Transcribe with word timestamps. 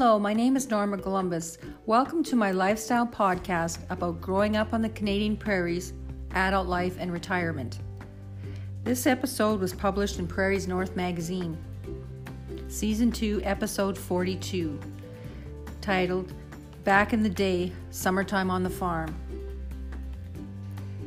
Hello, 0.00 0.16
my 0.16 0.32
name 0.32 0.54
is 0.54 0.70
Norma 0.70 0.96
Columbus. 0.96 1.58
Welcome 1.86 2.22
to 2.22 2.36
my 2.36 2.52
lifestyle 2.52 3.04
podcast 3.04 3.80
about 3.90 4.20
growing 4.20 4.56
up 4.56 4.72
on 4.72 4.80
the 4.80 4.88
Canadian 4.90 5.36
prairies, 5.36 5.92
adult 6.34 6.68
life, 6.68 6.94
and 7.00 7.12
retirement. 7.12 7.80
This 8.84 9.08
episode 9.08 9.58
was 9.58 9.72
published 9.72 10.20
in 10.20 10.28
Prairies 10.28 10.68
North 10.68 10.94
magazine, 10.94 11.58
Season 12.68 13.10
2, 13.10 13.40
Episode 13.42 13.98
42, 13.98 14.78
titled 15.80 16.32
Back 16.84 17.12
in 17.12 17.24
the 17.24 17.28
Day 17.28 17.72
Summertime 17.90 18.52
on 18.52 18.62
the 18.62 18.70
Farm. 18.70 19.12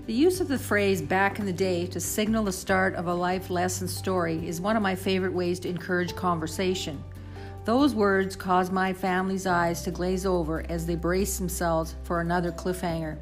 The 0.06 0.14
use 0.14 0.42
of 0.42 0.50
the 0.50 0.60
phrase 0.60 1.02
back 1.02 1.40
in 1.40 1.46
the 1.46 1.54
day 1.54 1.88
to 1.88 2.02
signal 2.02 2.44
the 2.44 2.52
start 2.52 2.96
of 2.96 3.08
a 3.08 3.14
life 3.14 3.50
lesson 3.50 3.88
story 3.88 4.46
is 4.46 4.60
one 4.60 4.76
of 4.76 4.84
my 4.84 4.96
favorite 4.96 5.32
ways 5.32 5.62
to 5.62 5.70
encourage 5.70 6.14
conversation. 6.14 7.02
Those 7.64 7.94
words 7.94 8.36
caused 8.36 8.72
my 8.72 8.92
family's 8.92 9.46
eyes 9.46 9.84
to 9.84 9.92
glaze 9.92 10.26
over 10.26 10.66
as 10.70 10.86
they 10.86 10.96
braced 10.96 11.38
themselves 11.38 11.96
for 12.04 12.20
another 12.20 12.52
cliffhanger. 12.52 13.18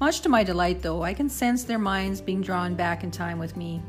Much 0.00 0.20
to 0.22 0.28
my 0.28 0.42
delight, 0.42 0.82
though, 0.82 1.02
I 1.02 1.14
can 1.14 1.28
sense 1.28 1.64
their 1.64 1.78
minds 1.78 2.20
being 2.20 2.40
drawn 2.40 2.74
back 2.74 3.04
in 3.04 3.10
time 3.10 3.38
with 3.38 3.56
me. 3.56 3.80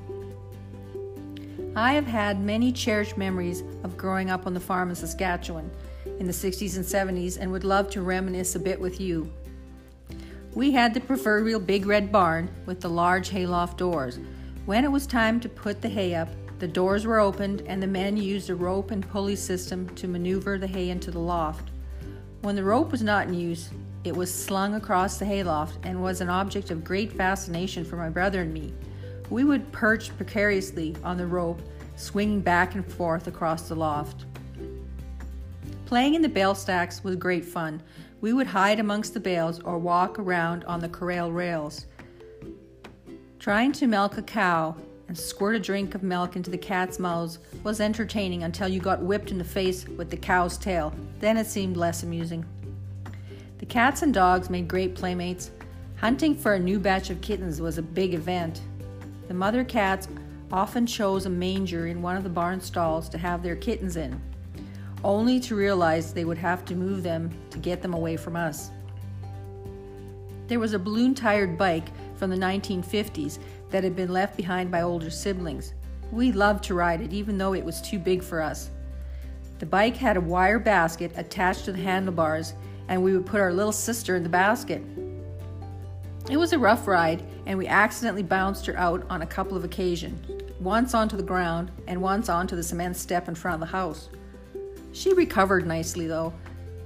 I 1.75 1.93
have 1.93 2.07
had 2.07 2.41
many 2.41 2.71
cherished 2.71 3.17
memories 3.17 3.63
of 3.83 3.97
growing 3.97 4.29
up 4.29 4.45
on 4.45 4.53
the 4.53 4.59
farm 4.59 4.89
in 4.89 4.95
Saskatchewan 4.95 5.69
in 6.19 6.25
the 6.25 6.33
60s 6.33 6.75
and 6.75 6.85
70s 6.85 7.37
and 7.39 7.51
would 7.51 7.63
love 7.63 7.89
to 7.91 8.01
reminisce 8.01 8.55
a 8.55 8.59
bit 8.59 8.79
with 8.79 8.99
you. 8.99 9.31
We 10.53 10.71
had 10.71 10.93
the 10.93 10.99
proverbial 10.99 11.59
big 11.59 11.85
red 11.85 12.11
barn 12.11 12.49
with 12.65 12.81
the 12.81 12.89
large 12.89 13.29
hayloft 13.29 13.77
doors. 13.77 14.19
When 14.65 14.83
it 14.83 14.91
was 14.91 15.07
time 15.07 15.39
to 15.41 15.49
put 15.49 15.81
the 15.81 15.89
hay 15.89 16.15
up, 16.15 16.29
the 16.59 16.67
doors 16.67 17.05
were 17.05 17.19
opened 17.19 17.63
and 17.67 17.81
the 17.81 17.87
men 17.87 18.17
used 18.17 18.49
a 18.49 18.55
rope 18.55 18.91
and 18.91 19.09
pulley 19.09 19.35
system 19.37 19.87
to 19.95 20.07
maneuver 20.07 20.57
the 20.57 20.67
hay 20.67 20.89
into 20.89 21.09
the 21.09 21.19
loft. 21.19 21.69
When 22.41 22.55
the 22.55 22.63
rope 22.63 22.91
was 22.91 23.01
not 23.01 23.27
in 23.27 23.33
use, 23.33 23.69
it 24.03 24.15
was 24.15 24.33
slung 24.33 24.75
across 24.75 25.17
the 25.17 25.25
hayloft 25.25 25.77
and 25.83 26.01
was 26.01 26.19
an 26.19 26.29
object 26.29 26.69
of 26.69 26.83
great 26.83 27.13
fascination 27.13 27.85
for 27.85 27.95
my 27.95 28.09
brother 28.09 28.41
and 28.41 28.53
me. 28.53 28.73
We 29.29 29.45
would 29.45 29.71
perch 29.71 30.15
precariously 30.17 30.95
on 31.03 31.17
the 31.17 31.27
rope, 31.27 31.61
swinging 31.95 32.41
back 32.41 32.75
and 32.75 32.85
forth 32.85 33.27
across 33.27 33.69
the 33.69 33.75
loft. 33.75 34.25
Playing 35.85 36.15
in 36.15 36.21
the 36.21 36.29
bale 36.29 36.55
stacks 36.55 37.03
was 37.03 37.15
great 37.15 37.45
fun. 37.45 37.81
We 38.21 38.33
would 38.33 38.47
hide 38.47 38.79
amongst 38.79 39.13
the 39.13 39.19
bales 39.19 39.59
or 39.61 39.77
walk 39.77 40.19
around 40.19 40.65
on 40.65 40.81
the 40.81 40.89
corral 40.89 41.31
rails. 41.31 41.85
Trying 43.39 43.71
to 43.73 43.87
milk 43.87 44.17
a 44.17 44.21
cow 44.21 44.75
and 45.09 45.17
squirt 45.17 45.55
a 45.55 45.59
drink 45.59 45.95
of 45.95 46.03
milk 46.03 46.35
into 46.35 46.51
the 46.51 46.57
cat's 46.57 46.99
mouths 46.99 47.39
was 47.63 47.81
entertaining 47.81 48.43
until 48.43 48.67
you 48.67 48.79
got 48.79 49.01
whipped 49.01 49.31
in 49.31 49.39
the 49.39 49.43
face 49.43 49.87
with 49.87 50.11
the 50.11 50.15
cow's 50.15 50.55
tail. 50.55 50.93
Then 51.19 51.35
it 51.35 51.47
seemed 51.47 51.75
less 51.75 52.03
amusing. 52.03 52.45
The 53.57 53.65
cats 53.65 54.03
and 54.03 54.13
dogs 54.13 54.51
made 54.51 54.67
great 54.67 54.93
playmates. 54.93 55.49
Hunting 55.95 56.35
for 56.35 56.53
a 56.53 56.59
new 56.59 56.79
batch 56.79 57.09
of 57.09 57.21
kittens 57.21 57.59
was 57.59 57.79
a 57.79 57.81
big 57.81 58.13
event. 58.13 58.61
The 59.27 59.33
mother 59.33 59.63
cats 59.63 60.07
often 60.51 60.85
chose 60.85 61.25
a 61.25 61.29
manger 61.29 61.87
in 61.87 62.03
one 62.03 62.15
of 62.15 62.23
the 62.23 62.29
barn 62.29 62.61
stalls 62.61 63.09
to 63.09 63.17
have 63.17 63.41
their 63.41 63.55
kittens 63.55 63.95
in, 63.95 64.21
only 65.03 65.39
to 65.39 65.55
realize 65.55 66.13
they 66.13 66.25
would 66.25 66.37
have 66.37 66.65
to 66.65 66.75
move 66.75 67.01
them 67.01 67.31
to 67.49 67.57
get 67.57 67.81
them 67.81 67.95
away 67.95 68.15
from 68.15 68.35
us. 68.35 68.69
There 70.47 70.59
was 70.59 70.73
a 70.73 70.79
balloon 70.79 71.13
tired 71.13 71.57
bike 71.57 71.87
from 72.15 72.29
the 72.29 72.35
1950s 72.35 73.39
that 73.69 73.83
had 73.83 73.95
been 73.95 74.11
left 74.11 74.37
behind 74.37 74.71
by 74.71 74.81
older 74.81 75.09
siblings. 75.09 75.73
We 76.11 76.31
loved 76.31 76.63
to 76.65 76.73
ride 76.73 77.01
it, 77.01 77.13
even 77.13 77.37
though 77.37 77.53
it 77.53 77.63
was 77.63 77.81
too 77.81 77.99
big 77.99 78.23
for 78.23 78.41
us. 78.41 78.69
The 79.59 79.65
bike 79.65 79.97
had 79.97 80.17
a 80.17 80.21
wire 80.21 80.59
basket 80.59 81.11
attached 81.15 81.65
to 81.65 81.71
the 81.71 81.81
handlebars, 81.81 82.53
and 82.87 83.03
we 83.03 83.13
would 83.13 83.25
put 83.25 83.41
our 83.41 83.53
little 83.53 83.71
sister 83.71 84.15
in 84.15 84.23
the 84.23 84.29
basket. 84.29 84.81
It 86.29 86.37
was 86.37 86.53
a 86.53 86.59
rough 86.59 86.87
ride, 86.87 87.23
and 87.45 87.57
we 87.57 87.67
accidentally 87.67 88.23
bounced 88.23 88.65
her 88.65 88.77
out 88.77 89.05
on 89.09 89.21
a 89.21 89.27
couple 89.27 89.57
of 89.57 89.63
occasions 89.63 90.39
once 90.59 90.93
onto 90.93 91.15
the 91.15 91.23
ground 91.23 91.71
and 91.87 92.01
once 92.01 92.29
onto 92.29 92.55
the 92.55 92.63
cement 92.63 92.97
step 92.97 93.27
in 93.27 93.35
front 93.35 93.55
of 93.55 93.59
the 93.61 93.71
house. 93.71 94.09
She 94.91 95.13
recovered 95.13 95.65
nicely, 95.65 96.07
though, 96.07 96.33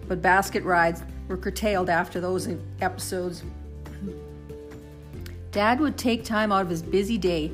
but 0.08 0.22
basket 0.22 0.64
rides 0.64 1.02
were 1.28 1.38
curtailed 1.38 1.90
after 1.90 2.20
those 2.20 2.48
episodes 2.82 3.44
Dad 5.54 5.80
would 5.80 6.00
take 6.00 6.26
time 6.26 6.52
out 6.52 6.64
of 6.64 6.70
his 6.70 6.82
busy 6.82 7.16
day 7.16 7.52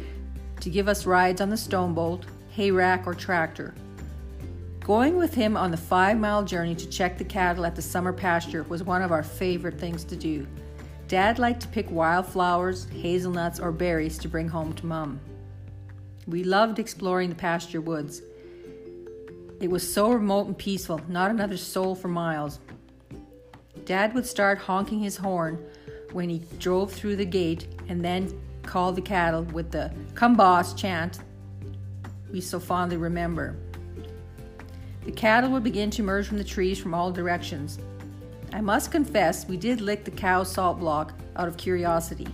to 0.61 0.69
give 0.69 0.87
us 0.87 1.05
rides 1.05 1.41
on 1.41 1.49
the 1.49 1.57
Stoneboat, 1.57 2.25
hay 2.49 2.71
rack, 2.71 3.05
or 3.05 3.13
tractor. 3.13 3.75
Going 4.79 5.17
with 5.17 5.33
him 5.33 5.57
on 5.57 5.69
the 5.69 5.77
five 5.77 6.17
mile 6.17 6.45
journey 6.45 6.75
to 6.75 6.87
check 6.87 7.17
the 7.17 7.25
cattle 7.25 7.65
at 7.65 7.75
the 7.75 7.81
summer 7.81 8.13
pasture 8.13 8.63
was 8.63 8.83
one 8.83 9.01
of 9.01 9.11
our 9.11 9.21
favorite 9.21 9.77
things 9.77 10.05
to 10.05 10.15
do. 10.15 10.47
Dad 11.09 11.39
liked 11.39 11.61
to 11.63 11.67
pick 11.67 11.91
wildflowers, 11.91 12.87
hazelnuts, 12.89 13.59
or 13.59 13.73
berries 13.73 14.17
to 14.19 14.29
bring 14.29 14.47
home 14.47 14.71
to 14.73 14.85
Mum. 14.85 15.19
We 16.25 16.45
loved 16.45 16.79
exploring 16.79 17.27
the 17.27 17.35
pasture 17.35 17.81
woods. 17.81 18.21
It 19.59 19.69
was 19.69 19.93
so 19.93 20.09
remote 20.09 20.47
and 20.47 20.57
peaceful, 20.57 21.01
not 21.09 21.31
another 21.31 21.57
soul 21.57 21.95
for 21.95 22.07
miles. 22.07 22.59
Dad 23.83 24.13
would 24.13 24.25
start 24.25 24.57
honking 24.57 24.99
his 24.99 25.17
horn 25.17 25.61
when 26.11 26.29
he 26.29 26.41
drove 26.59 26.91
through 26.91 27.15
the 27.15 27.25
gate 27.25 27.67
and 27.87 28.03
then 28.03 28.39
called 28.63 28.95
the 28.95 29.01
cattle 29.01 29.43
with 29.43 29.71
the 29.71 29.91
come 30.15 30.35
boss 30.35 30.73
chant 30.73 31.19
we 32.31 32.41
so 32.41 32.59
fondly 32.59 32.97
remember. 32.97 33.55
The 35.05 35.11
cattle 35.11 35.49
would 35.51 35.63
begin 35.63 35.89
to 35.91 36.01
emerge 36.01 36.27
from 36.27 36.37
the 36.37 36.43
trees 36.43 36.79
from 36.79 36.93
all 36.93 37.11
directions. 37.11 37.79
I 38.53 38.61
must 38.61 38.91
confess, 38.91 39.47
we 39.47 39.57
did 39.57 39.81
lick 39.81 40.05
the 40.05 40.11
cow's 40.11 40.51
salt 40.51 40.79
block 40.79 41.13
out 41.35 41.47
of 41.47 41.57
curiosity. 41.57 42.27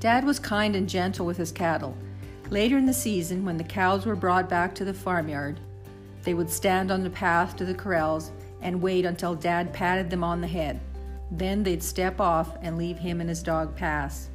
Dad 0.00 0.24
was 0.24 0.38
kind 0.38 0.74
and 0.76 0.88
gentle 0.88 1.26
with 1.26 1.36
his 1.36 1.52
cattle. 1.52 1.96
Later 2.50 2.76
in 2.76 2.86
the 2.86 2.92
season, 2.92 3.44
when 3.44 3.56
the 3.56 3.64
cows 3.64 4.04
were 4.04 4.16
brought 4.16 4.48
back 4.48 4.74
to 4.74 4.84
the 4.84 4.94
farmyard, 4.94 5.58
they 6.22 6.34
would 6.34 6.50
stand 6.50 6.90
on 6.90 7.02
the 7.02 7.10
path 7.10 7.56
to 7.56 7.64
the 7.64 7.74
corrals 7.74 8.30
and 8.60 8.82
wait 8.82 9.04
until 9.04 9.34
Dad 9.34 9.72
patted 9.72 10.10
them 10.10 10.22
on 10.22 10.40
the 10.40 10.46
head. 10.46 10.80
Then 11.32 11.62
they'd 11.62 11.82
step 11.82 12.20
off 12.20 12.56
and 12.60 12.76
leave 12.76 12.98
him 12.98 13.20
and 13.20 13.28
his 13.28 13.42
dog 13.42 13.74
pass. 13.74 14.28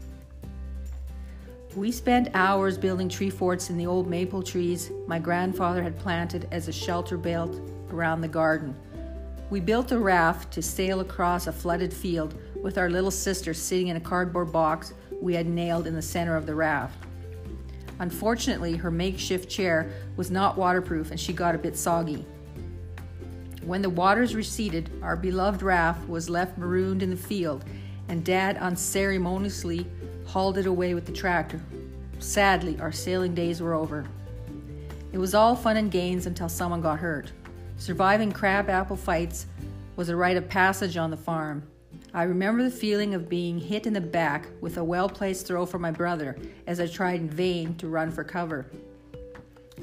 We 1.75 1.91
spent 1.91 2.29
hours 2.33 2.75
building 2.75 3.07
tree 3.07 3.29
forts 3.29 3.69
in 3.69 3.77
the 3.77 3.85
old 3.85 4.07
maple 4.07 4.41
trees 4.41 4.91
my 5.05 5.19
grandfather 5.19 5.83
had 5.83 5.99
planted 5.99 6.47
as 6.51 6.67
a 6.67 6.73
shelter 6.73 7.15
belt 7.15 7.61
around 7.91 8.21
the 8.21 8.27
garden. 8.27 8.75
We 9.51 9.59
built 9.59 9.91
a 9.91 9.99
raft 9.99 10.51
to 10.53 10.61
sail 10.63 10.99
across 10.99 11.45
a 11.45 11.51
flooded 11.51 11.93
field 11.93 12.33
with 12.63 12.79
our 12.79 12.89
little 12.89 13.11
sister 13.11 13.53
sitting 13.53 13.89
in 13.89 13.97
a 13.97 14.01
cardboard 14.01 14.51
box 14.51 14.93
we 15.21 15.35
had 15.35 15.45
nailed 15.45 15.85
in 15.85 15.93
the 15.93 16.01
center 16.01 16.35
of 16.35 16.47
the 16.47 16.55
raft. 16.55 16.97
Unfortunately, 17.99 18.75
her 18.75 18.91
makeshift 18.91 19.47
chair 19.47 19.91
was 20.15 20.31
not 20.31 20.57
waterproof 20.57 21.11
and 21.11 21.19
she 21.19 21.31
got 21.31 21.53
a 21.53 21.59
bit 21.59 21.77
soggy. 21.77 22.25
When 23.67 23.81
the 23.81 23.89
waters 23.89 24.33
receded, 24.33 24.89
our 25.01 25.17
beloved 25.17 25.61
raft 25.61 26.07
was 26.07 26.29
left 26.29 26.57
marooned 26.57 27.03
in 27.03 27.09
the 27.09 27.17
field, 27.17 27.65
and 28.07 28.23
Dad 28.23 28.55
unceremoniously 28.55 29.85
hauled 30.25 30.57
it 30.57 30.67
away 30.67 30.93
with 30.93 31.05
the 31.05 31.11
tractor. 31.11 31.59
Sadly, 32.19 32.79
our 32.79 32.93
sailing 32.93 33.35
days 33.35 33.61
were 33.61 33.73
over. 33.73 34.05
It 35.11 35.17
was 35.17 35.35
all 35.35 35.53
fun 35.53 35.75
and 35.75 35.91
games 35.91 36.27
until 36.27 36.47
someone 36.47 36.79
got 36.79 36.99
hurt. 36.99 37.33
Surviving 37.75 38.31
crab 38.31 38.69
apple 38.69 38.95
fights 38.95 39.47
was 39.97 40.07
a 40.07 40.15
rite 40.15 40.37
of 40.37 40.47
passage 40.47 40.95
on 40.95 41.11
the 41.11 41.17
farm. 41.17 41.61
I 42.13 42.23
remember 42.23 42.63
the 42.63 42.71
feeling 42.71 43.15
of 43.15 43.27
being 43.27 43.59
hit 43.59 43.85
in 43.85 43.91
the 43.91 43.99
back 43.99 44.47
with 44.61 44.77
a 44.77 44.83
well 44.83 45.09
placed 45.09 45.45
throw 45.45 45.65
from 45.65 45.81
my 45.81 45.91
brother 45.91 46.37
as 46.67 46.79
I 46.79 46.87
tried 46.87 47.19
in 47.19 47.29
vain 47.29 47.75
to 47.79 47.89
run 47.89 48.11
for 48.11 48.23
cover. 48.23 48.65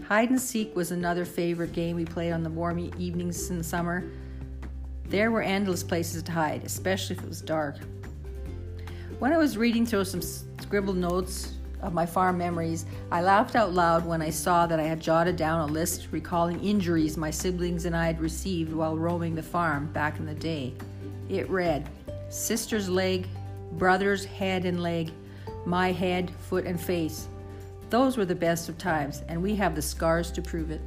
Hide 0.09 0.29
and 0.29 0.41
seek 0.41 0.77
was 0.77 0.91
another 0.91 1.25
favorite 1.25 1.73
game 1.73 1.97
we 1.97 2.05
played 2.05 2.33
on 2.33 2.43
the 2.43 2.51
warm 2.51 2.79
evenings 2.99 3.49
in 3.49 3.57
the 3.57 3.65
summer. 3.65 4.05
There 5.07 5.31
were 5.31 5.41
endless 5.41 5.83
places 5.83 6.23
to 6.25 6.33
hide, 6.33 6.63
especially 6.63 7.17
if 7.17 7.23
it 7.23 7.29
was 7.29 7.41
dark. 7.41 7.77
When 9.19 9.33
I 9.33 9.39
was 9.39 9.57
reading 9.57 9.87
through 9.87 10.05
some 10.05 10.21
scribbled 10.21 10.99
notes 10.99 11.55
of 11.81 11.95
my 11.95 12.05
farm 12.05 12.37
memories, 12.37 12.85
I 13.11 13.23
laughed 13.23 13.57
out 13.57 13.73
loud 13.73 14.05
when 14.05 14.21
I 14.21 14.29
saw 14.29 14.67
that 14.67 14.79
I 14.79 14.83
had 14.83 15.01
jotted 15.01 15.37
down 15.37 15.67
a 15.67 15.73
list 15.73 16.09
recalling 16.11 16.63
injuries 16.63 17.17
my 17.17 17.31
siblings 17.31 17.87
and 17.87 17.97
I 17.97 18.07
had 18.07 18.21
received 18.21 18.75
while 18.75 18.99
roaming 18.99 19.35
the 19.35 19.43
farm 19.43 19.91
back 19.95 20.19
in 20.19 20.27
the 20.27 20.35
day. 20.35 20.75
It 21.31 21.49
read 21.49 21.89
Sister's 22.29 22.91
leg, 22.91 23.27
brother's 23.73 24.27
head 24.27 24.67
and 24.67 24.83
leg, 24.83 25.13
my 25.65 25.93
head, 25.93 26.31
foot, 26.49 26.67
and 26.67 26.79
face. 26.79 27.29
Those 27.95 28.17
were 28.17 28.25
the 28.25 28.35
best 28.35 28.69
of 28.69 28.77
times, 28.77 29.23
and 29.29 29.41
we 29.41 29.55
have 29.55 29.77
the 29.77 29.81
scars 29.81 30.33
to 30.33 30.43
prove 30.43 30.73
it. 30.73 30.81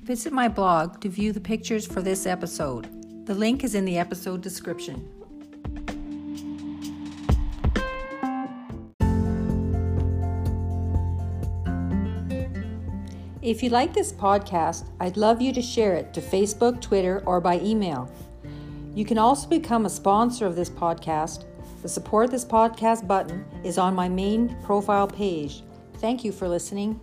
Visit 0.00 0.32
my 0.32 0.48
blog 0.48 1.02
to 1.02 1.10
view 1.10 1.34
the 1.34 1.38
pictures 1.38 1.86
for 1.86 2.00
this 2.00 2.24
episode. 2.24 3.26
The 3.26 3.34
link 3.34 3.62
is 3.62 3.74
in 3.74 3.84
the 3.84 3.98
episode 3.98 4.40
description. 4.40 5.15
If 13.46 13.62
you 13.62 13.70
like 13.70 13.94
this 13.94 14.12
podcast, 14.12 14.88
I'd 14.98 15.16
love 15.16 15.40
you 15.40 15.52
to 15.52 15.62
share 15.62 15.94
it 15.94 16.12
to 16.14 16.20
Facebook, 16.20 16.80
Twitter, 16.80 17.22
or 17.26 17.40
by 17.40 17.60
email. 17.60 18.10
You 18.92 19.04
can 19.04 19.18
also 19.18 19.48
become 19.48 19.86
a 19.86 19.88
sponsor 19.88 20.46
of 20.46 20.56
this 20.56 20.68
podcast. 20.68 21.44
The 21.80 21.88
support 21.88 22.32
this 22.32 22.44
podcast 22.44 23.06
button 23.06 23.44
is 23.62 23.78
on 23.78 23.94
my 23.94 24.08
main 24.08 24.60
profile 24.64 25.06
page. 25.06 25.62
Thank 25.98 26.24
you 26.24 26.32
for 26.32 26.48
listening. 26.48 26.98